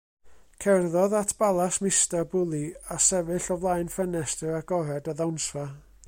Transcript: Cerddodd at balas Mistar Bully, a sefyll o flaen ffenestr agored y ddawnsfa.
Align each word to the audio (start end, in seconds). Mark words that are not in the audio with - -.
Cerddodd 0.59 1.13
at 1.13 1.37
balas 1.37 1.77
Mistar 1.79 2.25
Bully, 2.27 2.73
a 2.89 2.97
sefyll 3.07 3.53
o 3.55 3.59
flaen 3.65 3.91
ffenestr 3.97 4.55
agored 4.61 5.11
y 5.13 5.17
ddawnsfa. 5.21 5.67